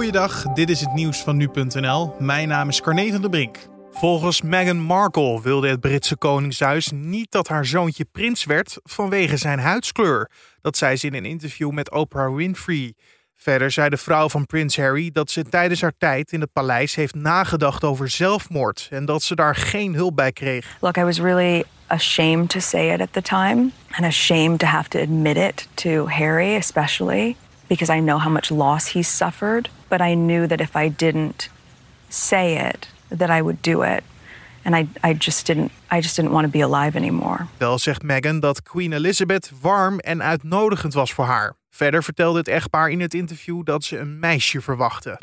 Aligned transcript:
Goeiedag, 0.00 0.42
dit 0.42 0.70
is 0.70 0.80
het 0.80 0.92
nieuws 0.92 1.22
van 1.22 1.36
nu.nl. 1.36 2.14
Mijn 2.18 2.48
naam 2.48 2.68
is 2.68 2.80
Carne 2.80 3.10
van 3.10 3.20
der 3.20 3.30
Brink. 3.30 3.56
Volgens 3.90 4.42
Meghan 4.42 4.80
Markle 4.80 5.42
wilde 5.42 5.68
het 5.68 5.80
Britse 5.80 6.16
koningshuis 6.16 6.90
niet 6.94 7.30
dat 7.30 7.48
haar 7.48 7.66
zoontje 7.66 8.04
prins 8.12 8.44
werd 8.44 8.78
vanwege 8.82 9.36
zijn 9.36 9.58
huidskleur. 9.58 10.30
Dat 10.60 10.76
zei 10.76 10.96
ze 10.96 11.06
in 11.06 11.14
een 11.14 11.24
interview 11.24 11.70
met 11.70 11.90
Oprah 11.90 12.34
Winfrey. 12.34 12.94
Verder 13.36 13.70
zei 13.70 13.88
de 13.88 13.96
vrouw 13.96 14.28
van 14.28 14.46
prins 14.46 14.76
Harry 14.76 15.10
dat 15.12 15.30
ze 15.30 15.42
tijdens 15.42 15.80
haar 15.80 15.96
tijd 15.98 16.32
in 16.32 16.40
het 16.40 16.52
paleis 16.52 16.94
heeft 16.94 17.14
nagedacht 17.14 17.84
over 17.84 18.08
zelfmoord 18.08 18.88
en 18.90 19.04
dat 19.04 19.22
ze 19.22 19.34
daar 19.34 19.54
geen 19.54 19.94
hulp 19.94 20.16
bij 20.16 20.32
kreeg. 20.32 20.76
Look, 20.80 20.96
I 20.96 21.02
was 21.02 21.18
really 21.18 21.64
ashamed 21.86 22.48
to 22.48 22.60
say 22.60 22.92
it 22.94 23.00
at 23.00 23.12
the 23.12 23.22
time 23.22 23.70
and 23.90 24.04
ashamed 24.04 24.58
to 24.58 24.66
have 24.66 24.88
to 24.88 24.98
admit 24.98 25.36
it 25.36 25.68
to 25.74 26.06
Harry 26.08 26.56
especially 26.56 27.36
because 27.70 27.96
I 27.96 28.00
know 28.00 28.18
how 28.18 28.32
much 28.32 28.50
loss 28.50 28.92
he's 28.92 29.16
suffered, 29.16 29.68
but 29.90 30.00
I 30.00 30.14
knew 30.14 30.46
that 30.46 30.60
if 30.60 30.76
I 30.76 30.92
didn't 30.96 31.50
say 32.08 32.68
it 32.68 32.88
that 33.08 33.30
I 33.30 33.42
would 33.42 33.62
do 33.62 33.82
it. 33.82 34.02
And 34.62 34.76
I, 34.76 35.10
I 35.10 35.14
just 35.18 35.46
didn't 35.46 35.70
I 35.90 36.00
just 36.00 36.16
didn't 36.16 36.32
want 36.32 36.44
to 36.44 36.50
be 36.50 36.64
alive 36.64 36.98
anymore. 36.98 37.46
Wel 37.56 37.78
zegt 37.78 38.02
Meghan 38.02 38.40
dat 38.40 38.62
Queen 38.62 38.92
Elizabeth 38.92 39.50
warm 39.60 39.98
en 39.98 40.22
uitnodigend 40.22 40.94
was 40.94 41.12
voor 41.12 41.24
haar. 41.24 41.54
Verder 41.70 42.02
vertelde 42.02 42.38
het 42.38 42.48
echtpaar 42.48 42.90
in 42.90 43.00
het 43.00 43.14
interview 43.14 43.64
dat 43.64 43.84
ze 43.84 43.98
een 43.98 44.18
meisje 44.18 44.60
verwachten. 44.60 45.18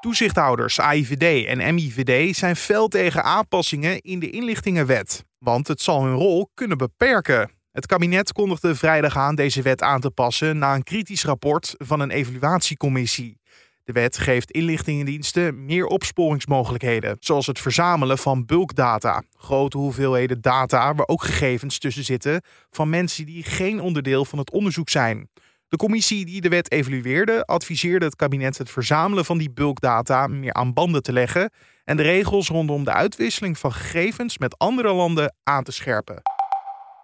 Toezichthouders 0.00 0.80
AIVD 0.80 1.46
en 1.46 1.74
MIVD 1.74 2.36
zijn 2.36 2.56
fel 2.56 2.88
tegen 2.88 3.24
aanpassingen 3.24 4.00
in 4.00 4.18
de 4.18 4.30
inlichtingenwet, 4.30 5.24
want 5.38 5.68
het 5.68 5.80
zal 5.80 6.04
hun 6.04 6.14
rol 6.14 6.50
kunnen 6.54 6.78
beperken. 6.78 7.50
Het 7.72 7.86
kabinet 7.86 8.32
kondigde 8.32 8.74
vrijdag 8.74 9.16
aan 9.16 9.34
deze 9.34 9.62
wet 9.62 9.82
aan 9.82 10.00
te 10.00 10.10
passen 10.10 10.58
na 10.58 10.74
een 10.74 10.82
kritisch 10.82 11.24
rapport 11.24 11.74
van 11.78 12.00
een 12.00 12.10
evaluatiecommissie. 12.10 13.38
De 13.84 13.92
wet 13.92 14.18
geeft 14.18 14.50
inlichtingendiensten 14.50 15.64
meer 15.64 15.86
opsporingsmogelijkheden, 15.86 17.16
zoals 17.20 17.46
het 17.46 17.58
verzamelen 17.58 18.18
van 18.18 18.46
bulkdata, 18.46 19.22
grote 19.36 19.78
hoeveelheden 19.78 20.40
data 20.40 20.94
waar 20.94 21.06
ook 21.06 21.22
gegevens 21.22 21.78
tussen 21.78 22.04
zitten 22.04 22.42
van 22.70 22.88
mensen 22.88 23.26
die 23.26 23.42
geen 23.42 23.80
onderdeel 23.80 24.24
van 24.24 24.38
het 24.38 24.50
onderzoek 24.50 24.88
zijn. 24.88 25.28
De 25.68 25.76
commissie 25.76 26.24
die 26.24 26.40
de 26.40 26.48
wet 26.48 26.70
evalueerde 26.70 27.44
adviseerde 27.44 28.04
het 28.04 28.16
kabinet 28.16 28.58
het 28.58 28.70
verzamelen 28.70 29.24
van 29.24 29.38
die 29.38 29.50
bulkdata 29.50 30.26
meer 30.26 30.52
aan 30.52 30.72
banden 30.72 31.02
te 31.02 31.12
leggen 31.12 31.50
en 31.84 31.96
de 31.96 32.02
regels 32.02 32.48
rondom 32.48 32.84
de 32.84 32.92
uitwisseling 32.92 33.58
van 33.58 33.72
gegevens 33.72 34.38
met 34.38 34.58
andere 34.58 34.92
landen 34.92 35.34
aan 35.42 35.64
te 35.64 35.72
scherpen. 35.72 36.22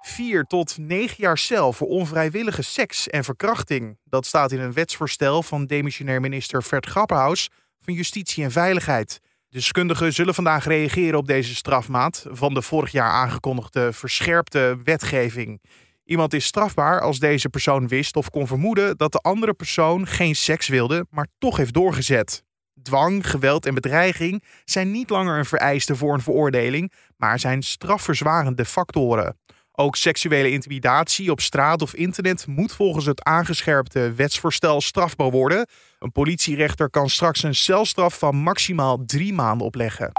4 0.00 0.44
tot 0.44 0.78
9 0.78 1.14
jaar 1.18 1.38
cel 1.38 1.72
voor 1.72 1.88
onvrijwillige 1.88 2.62
seks 2.62 3.08
en 3.08 3.24
verkrachting. 3.24 3.98
Dat 4.04 4.26
staat 4.26 4.52
in 4.52 4.60
een 4.60 4.72
wetsvoorstel 4.72 5.42
van 5.42 5.66
demissionair 5.66 6.20
minister 6.20 6.62
Vert 6.62 6.86
Grapperhaus 6.86 7.50
van 7.80 7.94
Justitie 7.94 8.44
en 8.44 8.50
Veiligheid. 8.50 9.20
Deskundigen 9.48 10.12
zullen 10.12 10.34
vandaag 10.34 10.64
reageren 10.64 11.18
op 11.18 11.26
deze 11.26 11.54
strafmaat 11.54 12.26
van 12.30 12.54
de 12.54 12.62
vorig 12.62 12.92
jaar 12.92 13.10
aangekondigde 13.10 13.92
verscherpte 13.92 14.76
wetgeving. 14.84 15.60
Iemand 16.04 16.34
is 16.34 16.44
strafbaar 16.44 17.00
als 17.00 17.18
deze 17.18 17.48
persoon 17.48 17.88
wist 17.88 18.16
of 18.16 18.30
kon 18.30 18.46
vermoeden 18.46 18.96
dat 18.96 19.12
de 19.12 19.18
andere 19.18 19.54
persoon 19.54 20.06
geen 20.06 20.36
seks 20.36 20.68
wilde, 20.68 21.06
maar 21.10 21.26
toch 21.38 21.56
heeft 21.56 21.74
doorgezet. 21.74 22.42
Dwang, 22.82 23.30
geweld 23.30 23.66
en 23.66 23.74
bedreiging 23.74 24.44
zijn 24.64 24.90
niet 24.90 25.10
langer 25.10 25.38
een 25.38 25.44
vereiste 25.44 25.96
voor 25.96 26.14
een 26.14 26.20
veroordeling, 26.20 26.92
maar 27.16 27.38
zijn 27.38 27.62
strafverzwarende 27.62 28.64
factoren. 28.64 29.36
Ook 29.72 29.96
seksuele 29.96 30.50
intimidatie 30.50 31.30
op 31.30 31.40
straat 31.40 31.82
of 31.82 31.94
internet 31.94 32.46
moet 32.46 32.72
volgens 32.72 33.06
het 33.06 33.22
aangescherpte 33.22 34.12
wetsvoorstel 34.12 34.80
strafbaar 34.80 35.30
worden. 35.30 35.66
Een 35.98 36.12
politierechter 36.12 36.90
kan 36.90 37.08
straks 37.08 37.42
een 37.42 37.54
celstraf 37.54 38.18
van 38.18 38.36
maximaal 38.36 39.04
drie 39.04 39.32
maanden 39.32 39.66
opleggen. 39.66 40.12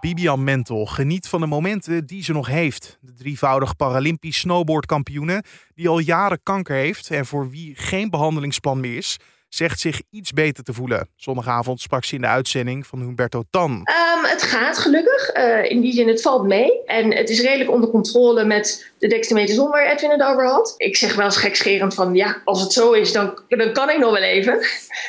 Bibian 0.00 0.44
Mentel 0.44 0.86
geniet 0.86 1.28
van 1.28 1.40
de 1.40 1.46
momenten 1.46 2.06
die 2.06 2.22
ze 2.22 2.32
nog 2.32 2.46
heeft. 2.46 2.98
De 3.00 3.12
drievoudig 3.12 3.76
Paralympisch 3.76 4.38
snowboardkampioene 4.38 5.42
die 5.74 5.88
al 5.88 5.98
jaren 5.98 6.42
kanker 6.42 6.76
heeft 6.76 7.10
en 7.10 7.26
voor 7.26 7.50
wie 7.50 7.74
geen 7.74 8.10
behandelingsplan 8.10 8.80
meer 8.80 8.96
is, 8.96 9.16
zegt 9.56 9.80
zich 9.80 10.02
iets 10.10 10.32
beter 10.32 10.64
te 10.64 10.72
voelen. 10.72 11.08
Zondagavond 11.16 11.80
sprak 11.80 12.04
ze 12.04 12.14
in 12.14 12.20
de 12.20 12.26
uitzending 12.26 12.86
van 12.86 13.00
Humberto 13.00 13.42
Tan. 13.50 13.70
Um, 13.70 14.24
het 14.24 14.42
gaat 14.42 14.78
gelukkig. 14.78 15.36
Uh, 15.36 15.70
in 15.70 15.80
die 15.80 15.92
zin, 15.92 16.08
het 16.08 16.22
valt 16.22 16.46
mee. 16.46 16.84
En 16.84 17.14
het 17.14 17.30
is 17.30 17.40
redelijk 17.40 17.70
onder 17.70 17.90
controle 17.90 18.44
met 18.44 18.92
de 18.98 19.08
dextromethason 19.08 19.70
waar 19.70 19.86
Edwin 19.86 20.10
het 20.10 20.22
over 20.22 20.46
had. 20.46 20.74
Ik 20.76 20.96
zeg 20.96 21.14
wel 21.14 21.24
eens 21.24 21.36
gekscherend 21.36 21.94
van, 21.94 22.14
ja, 22.14 22.40
als 22.44 22.60
het 22.60 22.72
zo 22.72 22.92
is, 22.92 23.12
dan, 23.12 23.40
dan 23.48 23.72
kan 23.72 23.90
ik 23.90 23.98
nog 23.98 24.12
wel 24.12 24.22
even. 24.22 24.58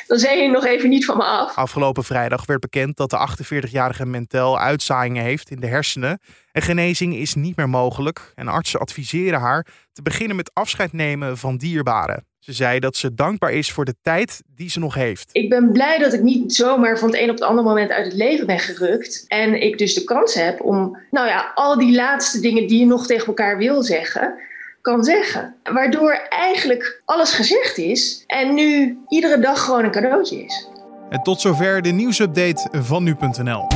Dan 0.06 0.18
zei 0.18 0.42
je 0.42 0.48
nog 0.48 0.64
even 0.64 0.88
niet 0.88 1.04
van 1.04 1.16
me 1.16 1.22
af. 1.22 1.56
Afgelopen 1.56 2.04
vrijdag 2.04 2.46
werd 2.46 2.60
bekend 2.60 2.96
dat 2.96 3.10
de 3.10 3.28
48-jarige 3.44 4.06
Mentel 4.06 4.58
uitzaaiingen 4.58 5.22
heeft 5.22 5.50
in 5.50 5.60
de 5.60 5.66
hersenen. 5.66 6.20
En 6.52 6.62
genezing 6.62 7.14
is 7.14 7.34
niet 7.34 7.56
meer 7.56 7.68
mogelijk. 7.68 8.32
En 8.34 8.48
artsen 8.48 8.80
adviseren 8.80 9.40
haar 9.40 9.66
te 9.92 10.02
beginnen 10.02 10.36
met 10.36 10.50
afscheid 10.54 10.92
nemen 10.92 11.38
van 11.38 11.56
dierbaren. 11.56 12.26
Ze 12.48 12.54
zei 12.54 12.78
dat 12.80 12.96
ze 12.96 13.14
dankbaar 13.14 13.52
is 13.52 13.72
voor 13.72 13.84
de 13.84 13.94
tijd 14.02 14.42
die 14.54 14.70
ze 14.70 14.78
nog 14.78 14.94
heeft. 14.94 15.28
Ik 15.32 15.48
ben 15.48 15.72
blij 15.72 15.98
dat 15.98 16.12
ik 16.12 16.22
niet 16.22 16.54
zomaar 16.54 16.98
van 16.98 17.08
het 17.08 17.20
een 17.20 17.30
op 17.30 17.34
het 17.34 17.44
andere 17.44 17.68
moment 17.68 17.90
uit 17.90 18.04
het 18.04 18.14
leven 18.14 18.46
ben 18.46 18.58
gerukt. 18.58 19.24
En 19.26 19.62
ik 19.62 19.78
dus 19.78 19.94
de 19.94 20.04
kans 20.04 20.34
heb 20.34 20.60
om, 20.60 20.96
nou 21.10 21.26
ja, 21.26 21.52
al 21.54 21.78
die 21.78 21.94
laatste 21.94 22.40
dingen 22.40 22.66
die 22.66 22.78
je 22.78 22.86
nog 22.86 23.06
tegen 23.06 23.26
elkaar 23.26 23.58
wil 23.58 23.82
zeggen, 23.82 24.34
kan 24.80 25.04
zeggen. 25.04 25.54
Waardoor 25.62 26.12
eigenlijk 26.28 27.02
alles 27.04 27.32
gezegd 27.32 27.78
is 27.78 28.24
en 28.26 28.54
nu 28.54 28.98
iedere 29.08 29.38
dag 29.38 29.64
gewoon 29.64 29.84
een 29.84 29.90
cadeautje 29.90 30.44
is. 30.44 30.68
En 31.08 31.22
tot 31.22 31.40
zover 31.40 31.82
de 31.82 31.90
nieuwsupdate 31.90 32.68
van 32.72 33.02
nu.nl. 33.02 33.66